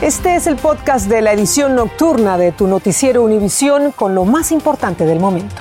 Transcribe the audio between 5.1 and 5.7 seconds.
momento.